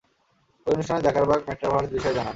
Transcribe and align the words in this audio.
ঐ 0.67 0.73
অনুষ্ঠানে 0.73 1.01
Zuckerberg 1.01 1.43
metaverse 1.47 1.89
বিষয়ে 1.93 2.15
জানান। 2.15 2.29